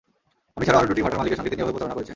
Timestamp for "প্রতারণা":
1.75-1.95